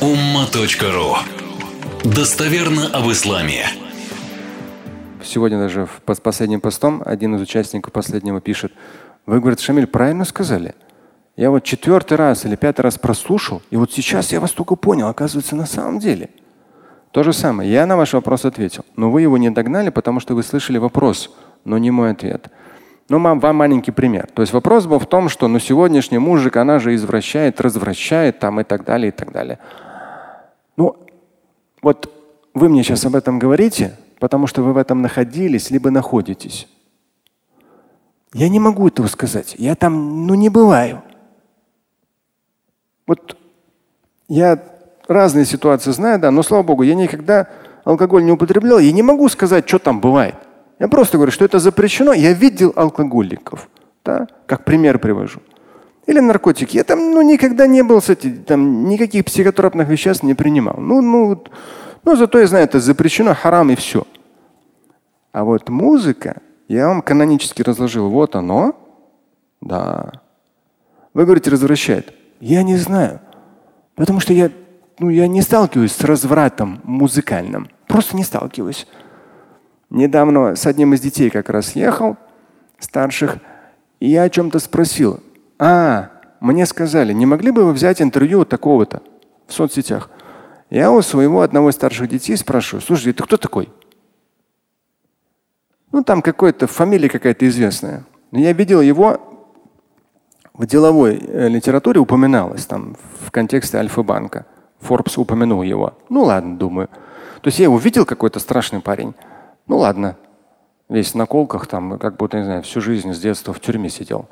umma.ru 0.00 1.16
Достоверно 2.04 2.88
об 2.92 3.10
исламе. 3.10 3.64
Сегодня 5.24 5.58
даже 5.58 5.86
в 5.86 6.02
пос- 6.04 6.20
последним 6.20 6.60
постом 6.60 7.02
один 7.04 7.34
из 7.36 7.40
участников 7.40 7.92
последнего 7.92 8.40
пишет, 8.40 8.72
вы, 9.24 9.40
говорит, 9.40 9.60
Шамиль, 9.60 9.86
правильно 9.86 10.24
сказали. 10.24 10.74
Я 11.36 11.50
вот 11.50 11.64
четвертый 11.64 12.18
раз 12.18 12.44
или 12.44 12.56
пятый 12.56 12.82
раз 12.82 12.98
прослушал, 12.98 13.62
и 13.70 13.76
вот 13.76 13.90
сейчас 13.90 14.32
я 14.32 14.40
вас 14.40 14.52
только 14.52 14.76
понял, 14.76 15.08
оказывается, 15.08 15.56
на 15.56 15.66
самом 15.66 15.98
деле. 15.98 16.28
То 17.10 17.22
же 17.22 17.32
самое. 17.32 17.70
Я 17.72 17.86
на 17.86 17.96
ваш 17.96 18.12
вопрос 18.12 18.44
ответил, 18.44 18.84
но 18.96 19.10
вы 19.10 19.22
его 19.22 19.38
не 19.38 19.48
догнали, 19.50 19.88
потому 19.88 20.20
что 20.20 20.34
вы 20.34 20.42
слышали 20.42 20.76
вопрос, 20.78 21.34
но 21.64 21.78
не 21.78 21.90
мой 21.90 22.10
ответ. 22.10 22.48
Ну, 23.08 23.18
мам, 23.18 23.38
вам 23.38 23.56
маленький 23.56 23.92
пример. 23.92 24.28
То 24.34 24.42
есть 24.42 24.52
вопрос 24.52 24.86
был 24.86 24.98
в 24.98 25.06
том, 25.06 25.28
что 25.28 25.46
ну, 25.46 25.58
сегодняшняя 25.60 26.18
музыка, 26.18 26.62
она 26.62 26.78
же 26.80 26.94
извращает, 26.94 27.60
развращает 27.60 28.40
там 28.40 28.60
и 28.60 28.64
так 28.64 28.84
далее, 28.84 29.08
и 29.08 29.12
так 29.12 29.32
далее. 29.32 29.58
Ну, 30.76 30.96
вот 31.82 32.12
вы 32.52 32.68
мне 32.68 32.82
сейчас 32.82 33.04
об 33.04 33.14
этом 33.14 33.38
говорите, 33.38 33.96
потому 34.18 34.48
что 34.48 34.62
вы 34.62 34.72
в 34.72 34.76
этом 34.76 35.02
находились, 35.02 35.70
либо 35.70 35.90
находитесь. 35.90 36.66
Я 38.32 38.48
не 38.48 38.58
могу 38.58 38.88
этого 38.88 39.06
сказать. 39.06 39.54
Я 39.56 39.76
там, 39.76 40.26
ну, 40.26 40.34
не 40.34 40.48
бываю. 40.48 41.02
Вот 43.06 43.36
я 44.28 44.60
разные 45.06 45.44
ситуации 45.44 45.92
знаю, 45.92 46.18
да, 46.18 46.32
но 46.32 46.42
слава 46.42 46.64
богу, 46.64 46.82
я 46.82 46.96
никогда 46.96 47.48
алкоголь 47.84 48.24
не 48.24 48.32
употреблял. 48.32 48.80
Я 48.80 48.90
не 48.90 49.02
могу 49.02 49.28
сказать, 49.28 49.68
что 49.68 49.78
там 49.78 50.00
бывает. 50.00 50.34
Я 50.78 50.88
просто 50.88 51.16
говорю, 51.16 51.32
что 51.32 51.44
это 51.44 51.58
запрещено. 51.58 52.12
Я 52.12 52.32
видел 52.32 52.72
алкоголиков, 52.76 53.68
да, 54.04 54.26
как 54.46 54.64
пример 54.64 54.98
привожу. 54.98 55.40
Или 56.06 56.20
наркотики. 56.20 56.76
Я 56.76 56.84
там 56.84 57.12
ну, 57.12 57.22
никогда 57.22 57.66
не 57.66 57.82
был 57.82 58.00
с 58.00 58.10
этим, 58.10 58.44
там 58.44 58.88
никаких 58.88 59.24
психотропных 59.24 59.88
веществ 59.88 60.22
не 60.22 60.34
принимал. 60.34 60.76
Ну, 60.78 61.00
ну, 61.00 61.44
ну, 62.04 62.16
зато 62.16 62.38
я 62.38 62.46
знаю, 62.46 62.64
это 62.64 62.78
запрещено, 62.78 63.34
харам 63.34 63.70
и 63.70 63.74
все. 63.74 64.06
А 65.32 65.44
вот 65.44 65.68
музыка, 65.68 66.40
я 66.68 66.88
вам 66.88 67.02
канонически 67.02 67.62
разложил. 67.62 68.08
Вот 68.08 68.36
оно. 68.36 68.74
Да. 69.60 70.12
Вы 71.14 71.24
говорите, 71.24 71.50
развращает. 71.50 72.14
Я 72.40 72.62
не 72.62 72.76
знаю. 72.76 73.20
Потому 73.96 74.20
что 74.20 74.32
я, 74.32 74.50
ну, 74.98 75.08
я 75.08 75.26
не 75.26 75.42
сталкиваюсь 75.42 75.92
с 75.92 76.04
развратом 76.04 76.80
музыкальным. 76.84 77.68
Просто 77.88 78.16
не 78.16 78.24
сталкиваюсь. 78.24 78.86
Недавно 79.90 80.56
с 80.56 80.66
одним 80.66 80.94
из 80.94 81.00
детей 81.00 81.30
как 81.30 81.48
раз 81.48 81.76
ехал, 81.76 82.16
старших, 82.78 83.38
и 84.00 84.08
я 84.08 84.22
о 84.22 84.30
чем-то 84.30 84.58
спросил. 84.58 85.20
А, 85.58 86.10
мне 86.40 86.66
сказали, 86.66 87.12
не 87.12 87.26
могли 87.26 87.50
бы 87.50 87.64
вы 87.64 87.72
взять 87.72 88.02
интервью 88.02 88.40
вот 88.40 88.48
такого-то 88.48 89.02
в 89.46 89.52
соцсетях? 89.52 90.10
Я 90.70 90.90
у 90.90 91.00
своего 91.02 91.42
одного 91.42 91.70
из 91.70 91.74
старших 91.74 92.08
детей 92.08 92.36
спрашиваю, 92.36 92.82
слушай, 92.82 93.12
ты 93.12 93.22
кто 93.22 93.36
такой? 93.36 93.68
Ну, 95.92 96.02
там 96.02 96.20
какой-то 96.20 96.66
фамилия 96.66 97.08
какая-то 97.08 97.46
известная. 97.48 98.04
Но 98.32 98.40
я 98.40 98.52
видел 98.52 98.80
его 98.80 99.20
в 100.52 100.66
деловой 100.66 101.20
э, 101.22 101.48
литературе 101.48 102.00
упоминалось 102.00 102.66
там 102.66 102.96
в 103.20 103.30
контексте 103.30 103.78
Альфа-банка. 103.78 104.46
Форбс 104.80 105.18
упомянул 105.18 105.62
его. 105.62 105.94
Ну 106.08 106.22
ладно, 106.22 106.56
думаю. 106.56 106.88
То 107.42 107.48
есть 107.48 107.58
я 107.58 107.64
его 107.64 107.78
видел, 107.78 108.04
какой-то 108.06 108.40
страшный 108.40 108.80
парень. 108.80 109.14
Ну 109.66 109.78
ладно. 109.78 110.16
Весь 110.88 111.14
на 111.14 111.26
колках 111.26 111.66
там, 111.66 111.98
как 111.98 112.16
будто, 112.16 112.38
не 112.38 112.44
знаю, 112.44 112.62
всю 112.62 112.80
жизнь 112.80 113.12
с 113.12 113.18
детства 113.18 113.52
в 113.52 113.60
тюрьме 113.60 113.88
сидел. 113.88 114.26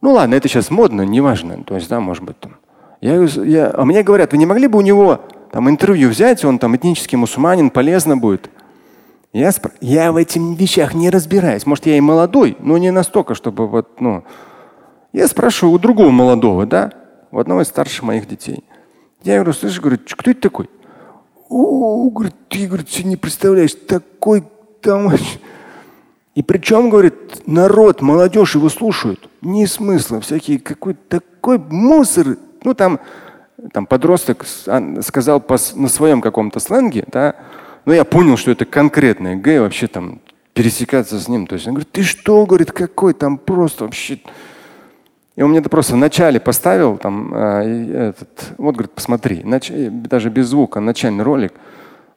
Ну 0.00 0.12
ладно, 0.12 0.34
это 0.34 0.48
сейчас 0.48 0.70
модно, 0.70 1.02
неважно. 1.02 1.62
То 1.64 1.76
есть, 1.76 1.88
да, 1.88 2.00
может 2.00 2.24
быть 2.24 2.38
там. 2.40 2.56
Я, 3.00 3.22
я, 3.22 3.72
а 3.72 3.84
мне 3.84 4.02
говорят, 4.02 4.32
вы 4.32 4.38
не 4.38 4.46
могли 4.46 4.66
бы 4.66 4.78
у 4.78 4.82
него 4.82 5.20
там 5.52 5.68
интервью 5.68 6.08
взять, 6.08 6.44
он 6.44 6.58
там 6.58 6.74
этнический 6.74 7.16
мусульманин, 7.16 7.70
полезно 7.70 8.16
будет. 8.16 8.50
Я, 9.32 9.52
спр... 9.52 9.70
я 9.80 10.12
в 10.12 10.16
этих 10.16 10.40
вещах 10.58 10.94
не 10.94 11.08
разбираюсь. 11.08 11.66
Может, 11.66 11.86
я 11.86 11.96
и 11.96 12.00
молодой, 12.00 12.56
но 12.60 12.78
не 12.78 12.90
настолько, 12.90 13.34
чтобы 13.34 13.68
вот, 13.68 14.00
ну. 14.00 14.24
Я 15.12 15.28
спрашиваю 15.28 15.74
у 15.74 15.78
другого 15.78 16.10
молодого, 16.10 16.66
да, 16.66 16.92
у 17.30 17.38
одного 17.38 17.62
из 17.62 17.68
старших 17.68 18.02
моих 18.02 18.26
детей. 18.26 18.64
Я 19.22 19.36
говорю, 19.36 19.52
слышишь, 19.52 19.80
говорю, 19.80 19.98
кто 19.98 20.30
это 20.30 20.40
такой? 20.40 20.68
О, 21.52 22.08
говорит, 22.08 22.34
ты, 22.48 22.66
говорит, 22.66 22.88
себе 22.88 23.10
не 23.10 23.16
представляешь, 23.16 23.74
такой 23.74 24.44
там. 24.80 25.12
И 26.34 26.42
причем, 26.42 26.88
говорит, 26.88 27.46
народ, 27.46 28.00
молодежь 28.00 28.54
его 28.54 28.70
слушают. 28.70 29.28
Не 29.42 29.66
смысла, 29.66 30.20
всякие 30.20 30.58
какой-то 30.58 31.20
такой 31.20 31.58
мусор. 31.58 32.38
Ну 32.64 32.72
там, 32.72 33.00
там 33.72 33.84
подросток 33.84 34.46
сказал 35.02 35.44
на 35.74 35.88
своем 35.88 36.22
каком-то 36.22 36.58
сленге, 36.58 37.04
да, 37.08 37.36
но 37.84 37.92
я 37.92 38.04
понял, 38.04 38.38
что 38.38 38.50
это 38.50 38.64
конкретное 38.64 39.36
Г, 39.36 39.60
вообще 39.60 39.88
там 39.88 40.20
пересекаться 40.54 41.20
с 41.20 41.28
ним. 41.28 41.46
То 41.46 41.56
есть 41.56 41.66
он 41.66 41.74
говорит, 41.74 41.92
ты 41.92 42.02
что, 42.02 42.46
говорит, 42.46 42.72
какой 42.72 43.12
там 43.12 43.36
просто 43.36 43.84
вообще. 43.84 44.20
И 45.34 45.42
он 45.42 45.50
мне 45.50 45.60
это 45.60 45.70
просто 45.70 45.94
в 45.94 45.96
начале 45.96 46.40
поставил, 46.40 46.98
там, 46.98 47.34
э, 47.34 48.10
этот, 48.10 48.52
вот, 48.58 48.74
говорит, 48.74 48.92
посмотри, 48.92 49.42
нач... 49.44 49.70
даже 49.70 50.28
без 50.28 50.48
звука, 50.48 50.80
начальный 50.80 51.24
ролик, 51.24 51.54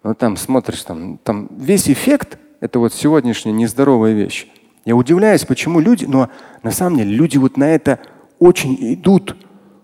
но 0.03 0.13
там 0.13 0.35
смотришь, 0.35 0.83
там, 0.83 1.17
там 1.19 1.47
весь 1.57 1.89
эффект– 1.89 2.37
это 2.59 2.79
вот 2.79 2.93
сегодняшняя 2.93 3.53
нездоровая 3.53 4.13
вещь. 4.13 4.47
Я 4.83 4.95
удивляюсь, 4.95 5.45
почему 5.45 5.79
люди, 5.79 6.05
но 6.05 6.29
на 6.61 6.71
самом 6.71 6.97
деле 6.97 7.15
люди 7.15 7.37
вот 7.37 7.57
на 7.57 7.73
это 7.73 7.99
очень 8.39 8.77
идут. 8.93 9.35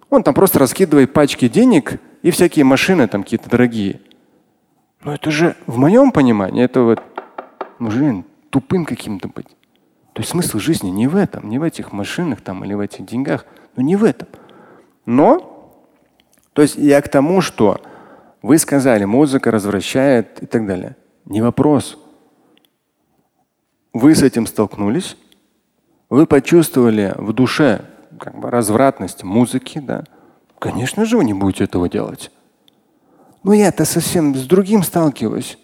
Он 0.09 0.23
там 0.23 0.33
просто 0.33 0.59
раскидывает 0.59 1.13
пачки 1.13 1.47
денег 1.47 1.99
и 2.21 2.31
всякие 2.31 2.65
машины 2.65 3.07
там 3.07 3.23
какие-то 3.23 3.49
дорогие. 3.49 4.01
Но 5.03 5.15
это 5.15 5.31
же, 5.31 5.55
в 5.65 5.77
моем 5.77 6.11
понимании, 6.11 6.63
это 6.63 6.81
вот, 6.81 7.01
ну, 7.79 7.89
блин, 7.89 8.25
тупым 8.51 8.85
каким-то 8.85 9.27
быть. 9.27 9.47
То 10.13 10.21
есть 10.21 10.31
смысл 10.31 10.59
жизни 10.59 10.89
не 10.89 11.07
в 11.07 11.15
этом, 11.15 11.49
не 11.49 11.57
в 11.57 11.63
этих 11.63 11.91
машинах 11.91 12.41
там 12.41 12.63
или 12.65 12.73
в 12.73 12.79
этих 12.79 13.05
деньгах, 13.05 13.45
но 13.75 13.83
не 13.83 13.95
в 13.95 14.03
этом. 14.03 14.27
Но, 15.05 15.73
то 16.53 16.61
есть 16.61 16.75
я 16.75 17.01
к 17.01 17.09
тому, 17.09 17.41
что 17.41 17.81
вы 18.41 18.57
сказали, 18.57 19.05
музыка 19.05 19.51
развращает 19.51 20.43
и 20.43 20.45
так 20.45 20.67
далее. 20.67 20.95
Не 21.25 21.41
вопрос. 21.41 21.97
Вы 23.93 24.15
с 24.15 24.23
этим 24.23 24.47
столкнулись, 24.47 25.17
вы 26.09 26.25
почувствовали 26.25 27.13
в 27.17 27.33
душе 27.33 27.85
как 28.19 28.37
бы 28.37 28.49
развратность 28.49 29.23
музыки, 29.23 29.79
да? 29.79 30.03
Конечно 30.59 31.05
же, 31.05 31.17
вы 31.17 31.23
не 31.23 31.33
будете 31.33 31.63
этого 31.63 31.89
делать. 31.89 32.31
Но 33.43 33.53
я-то 33.53 33.85
совсем 33.85 34.35
с 34.35 34.45
другим 34.45 34.83
сталкиваюсь. 34.83 35.57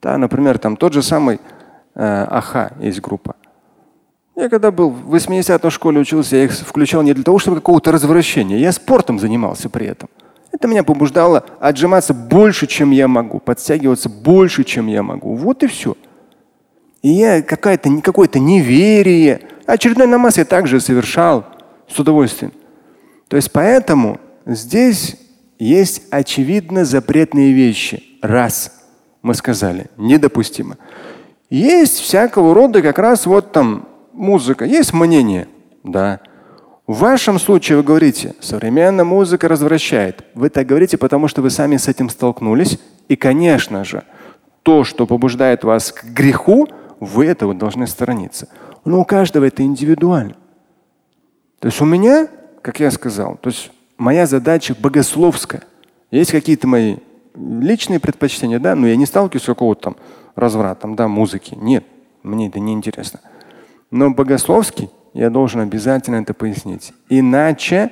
Да, 0.00 0.18
например, 0.18 0.58
там 0.58 0.76
тот 0.76 0.92
же 0.92 1.02
самый 1.02 1.36
э, 1.94 2.26
Аха 2.28 2.74
есть 2.80 3.00
группа. 3.00 3.36
Я 4.34 4.48
когда 4.48 4.70
был 4.70 4.88
в 4.90 5.14
80-м 5.14 5.70
школе 5.70 6.00
учился, 6.00 6.36
я 6.36 6.44
их 6.44 6.52
включал 6.52 7.02
не 7.02 7.12
для 7.12 7.22
того, 7.22 7.38
чтобы 7.38 7.56
какого-то 7.56 7.92
развращения. 7.92 8.58
Я 8.58 8.72
спортом 8.72 9.18
занимался 9.18 9.68
при 9.68 9.86
этом. 9.86 10.08
Это 10.52 10.68
меня 10.68 10.84
побуждало 10.84 11.44
отжиматься 11.60 12.14
больше, 12.14 12.66
чем 12.66 12.90
я 12.90 13.08
могу, 13.08 13.40
подтягиваться 13.40 14.08
больше, 14.08 14.64
чем 14.64 14.86
я 14.86 15.02
могу. 15.02 15.34
Вот 15.34 15.62
и 15.62 15.66
все. 15.66 15.96
И 17.02 17.08
я 17.08 17.42
какое-то 17.42 17.90
какое-то 18.00 18.38
неверие. 18.38 19.40
Очередной 19.66 20.06
намаз 20.06 20.38
я 20.38 20.44
также 20.44 20.80
совершал 20.80 21.44
с 21.88 21.98
удовольствием. 21.98 22.52
То 23.28 23.36
есть 23.36 23.50
поэтому 23.52 24.20
здесь 24.46 25.16
есть 25.58 26.02
очевидно 26.10 26.84
запретные 26.84 27.52
вещи. 27.52 28.02
Раз. 28.22 28.72
Мы 29.22 29.34
сказали, 29.34 29.86
недопустимо. 29.96 30.76
Есть 31.50 32.00
всякого 32.00 32.54
рода 32.54 32.82
как 32.82 32.98
раз 32.98 33.26
вот 33.26 33.52
там 33.52 33.88
музыка. 34.12 34.64
Есть 34.64 34.92
мнение? 34.92 35.48
Да. 35.84 36.20
В 36.86 36.98
вашем 36.98 37.38
случае 37.38 37.78
вы 37.78 37.84
говорите, 37.84 38.34
современная 38.40 39.04
музыка 39.04 39.48
развращает. 39.48 40.24
Вы 40.34 40.50
так 40.50 40.66
говорите, 40.66 40.98
потому 40.98 41.28
что 41.28 41.42
вы 41.42 41.50
сами 41.50 41.76
с 41.76 41.88
этим 41.88 42.08
столкнулись. 42.08 42.78
И, 43.08 43.16
конечно 43.16 43.84
же, 43.84 44.04
то, 44.62 44.84
что 44.84 45.06
побуждает 45.06 45.64
вас 45.64 45.92
к 45.92 46.04
греху, 46.04 46.68
вы 47.00 47.26
этого 47.26 47.54
должны 47.54 47.86
сторониться. 47.86 48.48
Но 48.84 49.00
у 49.00 49.04
каждого 49.04 49.44
это 49.44 49.62
индивидуально. 49.62 50.34
То 51.60 51.68
есть 51.68 51.80
у 51.80 51.84
меня, 51.84 52.28
как 52.62 52.80
я 52.80 52.90
сказал, 52.90 53.36
то 53.36 53.50
есть 53.50 53.70
моя 53.96 54.26
задача 54.26 54.74
богословская. 54.78 55.62
Есть 56.10 56.32
какие-то 56.32 56.66
мои 56.66 56.96
личные 57.34 58.00
предпочтения, 58.00 58.58
да, 58.58 58.74
но 58.74 58.86
я 58.86 58.96
не 58.96 59.06
сталкиваюсь 59.06 59.44
с 59.44 59.46
какого-то 59.46 59.82
там 59.82 59.96
развратом, 60.34 60.96
да, 60.96 61.08
музыки. 61.08 61.54
Нет, 61.54 61.84
мне 62.22 62.48
это 62.48 62.60
не 62.60 62.72
интересно. 62.72 63.20
Но 63.92 64.10
богословский 64.10 64.90
я 65.12 65.28
должен 65.28 65.60
обязательно 65.60 66.16
это 66.16 66.32
пояснить. 66.32 66.94
Иначе, 67.10 67.90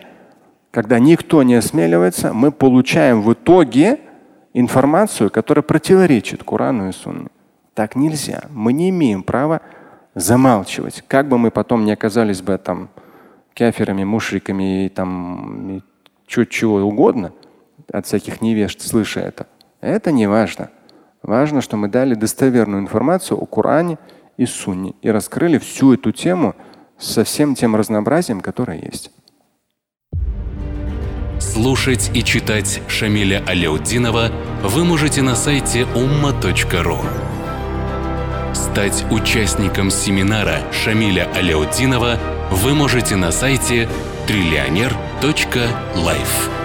когда 0.70 0.98
никто 0.98 1.42
не 1.42 1.54
осмеливается, 1.54 2.32
мы 2.32 2.50
получаем 2.50 3.20
в 3.20 3.34
итоге 3.34 4.00
информацию, 4.54 5.30
которая 5.30 5.62
противоречит 5.62 6.42
Корану 6.42 6.88
и 6.88 6.92
Сунне. 6.92 7.28
Так 7.74 7.96
нельзя. 7.96 8.44
Мы 8.50 8.72
не 8.72 8.88
имеем 8.88 9.22
права 9.22 9.60
замалчивать. 10.14 11.04
Как 11.06 11.28
бы 11.28 11.36
мы 11.36 11.50
потом 11.50 11.84
не 11.84 11.92
оказались 11.92 12.40
бы 12.40 12.56
там 12.56 12.88
каферами, 13.54 14.02
мушриками 14.02 14.86
и 14.86 14.88
там 14.88 15.82
чуть 16.26 16.48
чего 16.48 16.76
угодно, 16.76 17.32
от 17.92 18.06
всяких 18.06 18.40
невежд, 18.40 18.80
слыша 18.80 19.20
это. 19.20 19.46
Это 19.82 20.12
не 20.12 20.26
важно. 20.26 20.70
Важно, 21.22 21.60
что 21.60 21.76
мы 21.76 21.88
дали 21.88 22.14
достоверную 22.14 22.80
информацию 22.80 23.38
о 23.38 23.44
Коране 23.44 23.98
и 24.40 24.46
Сунне 24.46 24.94
и 25.02 25.10
раскрыли 25.10 25.58
всю 25.58 25.92
эту 25.92 26.12
тему 26.12 26.56
со 26.98 27.24
всем 27.24 27.54
тем 27.54 27.76
разнообразием, 27.76 28.40
которое 28.40 28.80
есть. 28.80 29.10
Слушать 31.38 32.10
и 32.14 32.24
читать 32.24 32.80
Шамиля 32.88 33.44
Аляутдинова 33.46 34.32
вы 34.62 34.84
можете 34.84 35.20
на 35.20 35.36
сайте 35.36 35.82
umma.ru. 35.82 36.98
Стать 38.54 39.04
участником 39.10 39.90
семинара 39.90 40.60
Шамиля 40.72 41.28
Аляутдинова 41.34 42.18
вы 42.50 42.74
можете 42.74 43.16
на 43.16 43.32
сайте 43.32 43.90
триллионер.life. 44.26 46.59